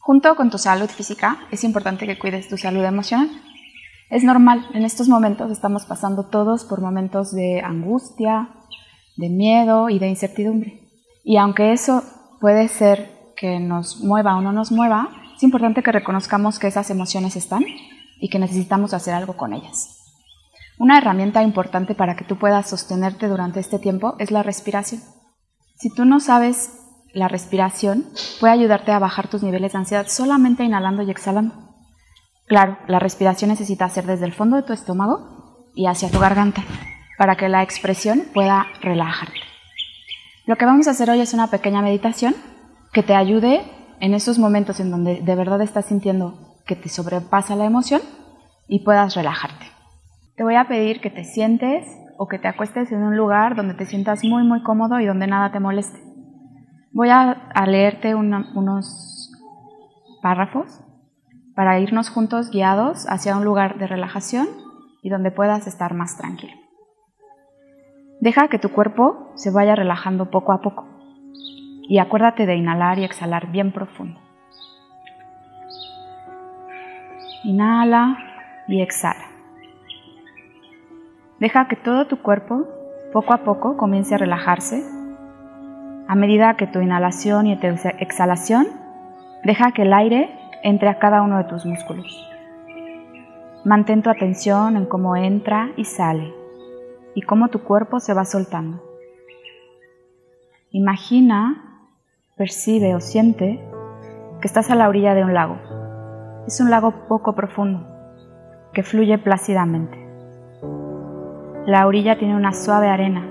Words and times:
Junto 0.00 0.34
con 0.34 0.50
tu 0.50 0.56
salud 0.56 0.88
física, 0.88 1.38
es 1.50 1.62
importante 1.62 2.06
que 2.06 2.18
cuides 2.18 2.48
tu 2.48 2.56
salud 2.56 2.82
emocional. 2.82 3.30
Es 4.08 4.24
normal, 4.24 4.66
en 4.72 4.84
estos 4.84 5.08
momentos 5.08 5.50
estamos 5.50 5.84
pasando 5.84 6.24
todos 6.24 6.64
por 6.64 6.80
momentos 6.80 7.32
de 7.32 7.60
angustia, 7.60 8.48
de 9.16 9.28
miedo 9.28 9.90
y 9.90 9.98
de 9.98 10.08
incertidumbre. 10.08 10.80
Y 11.22 11.36
aunque 11.36 11.72
eso 11.72 12.02
puede 12.40 12.68
ser 12.68 13.10
que 13.36 13.60
nos 13.60 14.00
mueva 14.00 14.36
o 14.36 14.40
no 14.40 14.52
nos 14.52 14.72
mueva, 14.72 15.10
es 15.36 15.42
importante 15.42 15.82
que 15.82 15.92
reconozcamos 15.92 16.58
que 16.58 16.66
esas 16.66 16.90
emociones 16.90 17.36
están 17.36 17.62
y 18.18 18.30
que 18.30 18.38
necesitamos 18.38 18.94
hacer 18.94 19.14
algo 19.14 19.36
con 19.36 19.52
ellas. 19.52 19.98
Una 20.78 20.96
herramienta 20.96 21.42
importante 21.42 21.94
para 21.94 22.16
que 22.16 22.24
tú 22.24 22.38
puedas 22.38 22.70
sostenerte 22.70 23.28
durante 23.28 23.60
este 23.60 23.78
tiempo 23.78 24.16
es 24.18 24.30
la 24.30 24.42
respiración. 24.42 25.02
Si 25.76 25.90
tú 25.94 26.06
no 26.06 26.20
sabes 26.20 26.79
la 27.12 27.28
respiración, 27.28 28.06
puede 28.38 28.52
ayudarte 28.52 28.92
a 28.92 28.98
bajar 28.98 29.28
tus 29.28 29.42
niveles 29.42 29.72
de 29.72 29.78
ansiedad 29.78 30.06
solamente 30.08 30.64
inhalando 30.64 31.02
y 31.02 31.10
exhalando. 31.10 31.54
Claro, 32.46 32.78
la 32.88 32.98
respiración 32.98 33.50
necesita 33.50 33.88
ser 33.88 34.06
desde 34.06 34.26
el 34.26 34.32
fondo 34.32 34.56
de 34.56 34.62
tu 34.62 34.72
estómago 34.72 35.68
y 35.74 35.86
hacia 35.86 36.10
tu 36.10 36.18
garganta 36.18 36.64
para 37.16 37.36
que 37.36 37.48
la 37.48 37.62
expresión 37.62 38.24
pueda 38.34 38.66
relajarte. 38.80 39.38
Lo 40.46 40.56
que 40.56 40.64
vamos 40.64 40.88
a 40.88 40.92
hacer 40.92 41.10
hoy 41.10 41.20
es 41.20 41.34
una 41.34 41.46
pequeña 41.46 41.82
meditación 41.82 42.34
que 42.92 43.02
te 43.02 43.14
ayude 43.14 43.62
en 44.00 44.14
esos 44.14 44.38
momentos 44.38 44.80
en 44.80 44.90
donde 44.90 45.20
de 45.20 45.34
verdad 45.34 45.60
estás 45.62 45.86
sintiendo 45.86 46.56
que 46.66 46.76
te 46.76 46.88
sobrepasa 46.88 47.56
la 47.56 47.66
emoción 47.66 48.00
y 48.66 48.80
puedas 48.80 49.14
relajarte. 49.14 49.66
Te 50.36 50.42
voy 50.42 50.56
a 50.56 50.66
pedir 50.66 51.00
que 51.00 51.10
te 51.10 51.24
sientes 51.24 51.86
o 52.18 52.26
que 52.26 52.38
te 52.38 52.48
acuestes 52.48 52.90
en 52.90 53.02
un 53.02 53.16
lugar 53.16 53.54
donde 53.54 53.74
te 53.74 53.86
sientas 53.86 54.24
muy 54.24 54.42
muy 54.42 54.62
cómodo 54.62 54.98
y 54.98 55.06
donde 55.06 55.26
nada 55.26 55.52
te 55.52 55.60
moleste. 55.60 56.09
Voy 56.92 57.08
a, 57.10 57.52
leerte 57.66 58.14
unos 58.14 59.32
párrafos 60.22 60.82
para 61.54 61.78
irnos 61.78 62.10
juntos 62.10 62.50
guiados 62.50 63.06
hacia 63.08 63.36
un 63.36 63.44
lugar 63.44 63.78
de 63.78 63.86
relajación 63.86 64.48
y 65.02 65.08
donde 65.08 65.30
puedas 65.30 65.66
estar 65.66 65.94
más 65.94 66.16
tranquilo. 66.16 66.54
Deja 68.20 68.48
que 68.48 68.58
tu 68.58 68.70
cuerpo 68.70 69.30
se 69.34 69.50
vaya 69.50 69.74
relajando 69.74 70.30
poco 70.30 70.52
a 70.52 70.60
poco 70.60 70.86
y 71.88 71.98
acuérdate 71.98 72.46
de 72.46 72.56
inhalar 72.56 72.98
y 72.98 73.04
exhalar 73.04 73.50
bien 73.50 73.72
profundo. 73.72 74.20
Inhala 77.44 78.18
y 78.68 78.82
exhala. 78.82 79.26
Deja 81.38 81.68
que 81.68 81.76
todo 81.76 82.06
tu 82.06 82.20
cuerpo 82.20 82.68
poco 83.12 83.32
a 83.32 83.38
poco 83.38 83.76
comience 83.76 84.14
a 84.14 84.18
relajarse. 84.18 84.99
A 86.10 86.16
medida 86.16 86.56
que 86.56 86.66
tu 86.66 86.80
inhalación 86.80 87.46
y 87.46 87.56
tu 87.56 87.68
exhalación, 87.68 88.66
deja 89.44 89.70
que 89.70 89.82
el 89.82 89.92
aire 89.92 90.28
entre 90.64 90.88
a 90.88 90.98
cada 90.98 91.22
uno 91.22 91.38
de 91.38 91.44
tus 91.44 91.64
músculos. 91.64 92.28
Mantén 93.64 94.02
tu 94.02 94.10
atención 94.10 94.76
en 94.76 94.86
cómo 94.86 95.14
entra 95.14 95.70
y 95.76 95.84
sale 95.84 96.34
y 97.14 97.22
cómo 97.22 97.46
tu 97.46 97.62
cuerpo 97.62 98.00
se 98.00 98.12
va 98.12 98.24
soltando. 98.24 98.82
Imagina, 100.72 101.86
percibe 102.36 102.96
o 102.96 103.00
siente 103.00 103.64
que 104.40 104.48
estás 104.48 104.68
a 104.72 104.74
la 104.74 104.88
orilla 104.88 105.14
de 105.14 105.22
un 105.22 105.32
lago. 105.32 105.58
Es 106.44 106.60
un 106.60 106.70
lago 106.70 107.06
poco 107.06 107.36
profundo 107.36 107.86
que 108.72 108.82
fluye 108.82 109.16
plácidamente. 109.18 109.96
La 111.66 111.86
orilla 111.86 112.18
tiene 112.18 112.34
una 112.34 112.52
suave 112.52 112.88
arena 112.88 113.28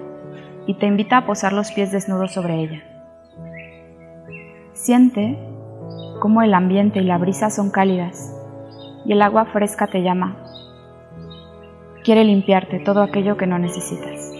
y 0.70 0.76
te 0.76 0.86
invita 0.86 1.18
a 1.18 1.26
posar 1.26 1.52
los 1.52 1.72
pies 1.72 1.92
desnudos 1.92 2.32
sobre 2.32 2.62
ella. 2.62 2.84
Siente 4.74 5.36
cómo 6.22 6.44
el 6.44 6.54
ambiente 6.54 7.00
y 7.00 7.06
la 7.06 7.18
brisa 7.18 7.50
son 7.50 7.72
cálidas 7.72 8.32
y 9.04 9.14
el 9.14 9.24
agua 9.24 9.46
fresca 9.46 9.88
te 9.88 10.04
llama. 10.04 10.38
Quiere 12.04 12.24
limpiarte 12.24 12.78
todo 12.82 13.02
aquello 13.02 13.36
que 13.36 13.48
no 13.48 13.58
necesitas. 13.58 14.32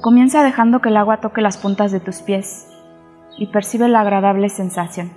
Comienza 0.00 0.42
dejando 0.42 0.80
que 0.80 0.88
el 0.88 0.96
agua 0.96 1.18
toque 1.18 1.42
las 1.42 1.58
puntas 1.58 1.92
de 1.92 2.00
tus 2.00 2.22
pies 2.22 2.72
y 3.36 3.48
percibe 3.48 3.86
la 3.86 4.00
agradable 4.00 4.48
sensación. 4.48 5.10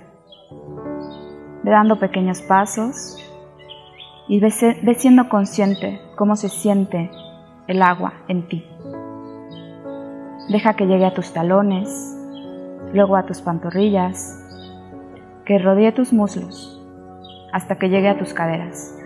Ve 1.62 1.70
dando 1.70 1.98
pequeños 1.98 2.42
pasos 2.42 3.16
y 4.28 4.40
ve, 4.40 4.50
siendo 4.50 5.30
consciente 5.30 6.02
cómo 6.16 6.36
se 6.36 6.50
siente 6.50 7.10
el 7.66 7.82
agua 7.82 8.14
en 8.28 8.48
ti. 8.48 8.66
Deja 10.48 10.74
que 10.74 10.86
llegue 10.86 11.06
a 11.06 11.14
tus 11.14 11.32
talones, 11.32 11.88
luego 12.92 13.16
a 13.16 13.26
tus 13.26 13.40
pantorrillas, 13.40 14.42
que 15.44 15.58
rodee 15.58 15.92
tus 15.92 16.12
muslos 16.12 16.72
hasta 17.52 17.76
que 17.76 17.88
llegue 17.88 18.08
a 18.08 18.18
tus 18.18 18.34
caderas. 18.34 18.96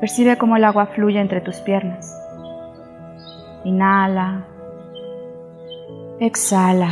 Percibe 0.00 0.36
cómo 0.36 0.56
el 0.56 0.64
agua 0.64 0.86
fluye 0.86 1.20
entre 1.20 1.40
tus 1.40 1.56
piernas. 1.56 2.14
Inhala. 3.64 4.44
Exhala. 6.20 6.90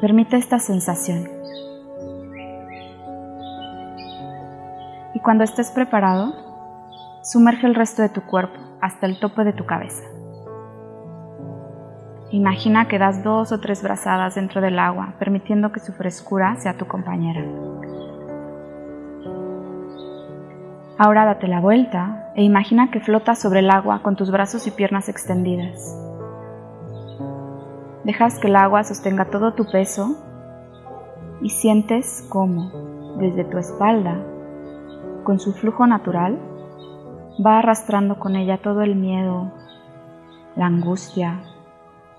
Permite 0.00 0.36
esta 0.36 0.58
sensación. 0.58 1.40
y 5.20 5.22
cuando 5.22 5.44
estés 5.44 5.70
preparado, 5.70 6.32
sumerge 7.22 7.66
el 7.66 7.74
resto 7.74 8.02
de 8.02 8.08
tu 8.08 8.22
cuerpo 8.22 8.58
hasta 8.80 9.06
el 9.06 9.20
tope 9.20 9.44
de 9.44 9.52
tu 9.52 9.66
cabeza. 9.66 10.04
Imagina 12.30 12.86
que 12.86 12.98
das 12.98 13.24
dos 13.24 13.50
o 13.50 13.60
tres 13.60 13.82
brazadas 13.82 14.36
dentro 14.36 14.60
del 14.60 14.78
agua, 14.78 15.14
permitiendo 15.18 15.72
que 15.72 15.80
su 15.80 15.92
frescura 15.92 16.56
sea 16.56 16.76
tu 16.76 16.86
compañera. 16.86 17.44
Ahora 20.96 21.24
date 21.24 21.48
la 21.48 21.60
vuelta 21.60 22.30
e 22.36 22.44
imagina 22.44 22.90
que 22.90 23.00
flotas 23.00 23.40
sobre 23.40 23.60
el 23.60 23.70
agua 23.70 24.02
con 24.02 24.16
tus 24.16 24.30
brazos 24.30 24.66
y 24.66 24.70
piernas 24.70 25.08
extendidas. 25.08 25.96
Dejas 28.04 28.38
que 28.38 28.48
el 28.48 28.56
agua 28.56 28.84
sostenga 28.84 29.24
todo 29.26 29.54
tu 29.54 29.64
peso 29.64 30.16
y 31.40 31.50
sientes 31.50 32.26
cómo, 32.28 32.70
desde 33.18 33.44
tu 33.44 33.58
espalda, 33.58 34.18
con 35.24 35.40
su 35.40 35.52
flujo 35.52 35.86
natural, 35.86 36.38
va 37.44 37.58
arrastrando 37.58 38.18
con 38.18 38.36
ella 38.36 38.58
todo 38.58 38.82
el 38.82 38.96
miedo, 38.96 39.50
la 40.56 40.66
angustia, 40.66 41.40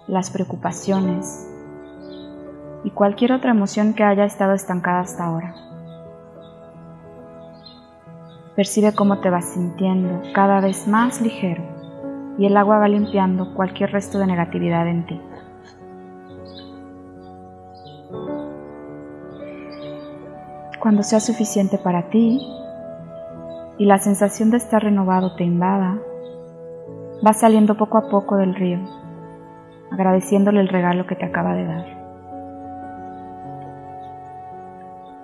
las 0.08 0.32
preocupaciones 0.32 1.48
y 2.84 2.90
cualquier 2.90 3.34
otra 3.34 3.52
emoción 3.52 3.94
que 3.94 4.04
haya 4.04 4.26
estado 4.26 4.54
estancada 4.54 5.02
hasta 5.02 5.26
ahora. 5.26 5.56
Percibe 8.56 8.94
cómo 8.94 9.20
te 9.20 9.30
vas 9.30 9.46
sintiendo 9.54 10.22
cada 10.34 10.60
vez 10.60 10.88
más 10.88 11.22
ligero 11.22 11.64
y 12.38 12.46
el 12.46 12.58
agua 12.58 12.80
va 12.80 12.88
limpiando 12.88 13.54
cualquier 13.54 13.92
resto 13.92 14.18
de 14.18 14.28
negatividad 14.28 14.88
en 14.88 15.06
ti. 15.06 15.22
Cuando 20.80 21.04
sea 21.04 21.20
suficiente 21.20 21.78
para 21.78 22.10
ti, 22.10 22.42
y 23.82 23.86
la 23.86 23.98
sensación 23.98 24.52
de 24.52 24.58
estar 24.58 24.84
renovado 24.84 25.34
te 25.34 25.44
invada, 25.44 25.98
vas 27.24 27.40
saliendo 27.40 27.78
poco 27.78 27.98
a 27.98 28.12
poco 28.12 28.38
del 28.38 28.54
río, 28.54 28.78
agradeciéndole 29.90 30.62
el 30.62 30.68
regalo 30.68 31.08
que 31.08 31.16
te 31.16 31.26
acaba 31.26 31.56
de 31.56 31.66
dar. 31.66 31.86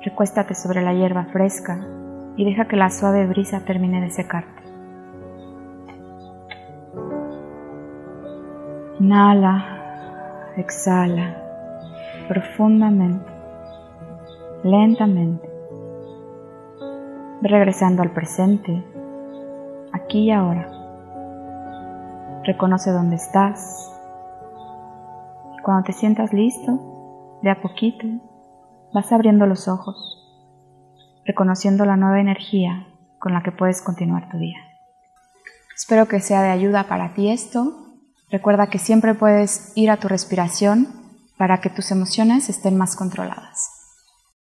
Recuéstate 0.01 0.56
sobre 0.56 0.81
la 0.81 0.95
hierba 0.95 1.25
fresca 1.25 1.85
y 2.35 2.45
deja 2.45 2.68
que 2.68 2.78
la 2.78 2.90
suave 2.90 3.28
brisa 3.28 3.59
termine 3.59 4.01
de 4.01 4.09
secarte. 4.09 4.63
Inhala, 9.00 10.53
exhala 10.57 11.44
profundamente, 12.28 13.31
lentamente 14.63 15.47
regresando 17.42 18.01
al 18.01 18.12
presente, 18.12 18.84
aquí 19.94 20.25
y 20.25 20.31
ahora. 20.31 20.72
Reconoce 22.44 22.92
dónde 22.92 23.18
estás. 23.18 23.94
Cuando 25.63 25.84
te 25.84 25.94
sientas 25.94 26.34
listo, 26.34 27.39
de 27.44 27.50
a 27.50 27.62
poquito, 27.62 28.07
vas 28.94 29.12
abriendo 29.12 29.45
los 29.45 29.68
ojos, 29.68 29.98
reconociendo 31.25 31.86
la 31.86 31.98
nueva 31.98 32.19
energía 32.19 32.88
con 33.19 33.34
la 33.34 33.44
que 33.44 33.51
puedes 33.51 33.81
continuar 33.81 34.30
tu 34.30 34.38
día. 34.38 34.57
Espero 35.75 36.07
que 36.07 36.22
sea 36.22 36.42
de 36.42 36.50
ayuda 36.50 36.86
para 36.86 37.13
ti 37.13 37.30
esto. 37.30 37.74
Recuerda 38.31 38.68
que 38.68 38.80
siempre 38.80 39.13
puedes 39.13 39.74
ir 39.75 39.92
a 39.92 39.98
tu 39.98 40.07
respiración 40.07 40.88
para 41.38 41.60
que 41.60 41.69
tus 41.69 41.92
emociones 41.92 42.50
estén 42.50 42.78
más 42.78 42.95
controladas. 42.95 43.76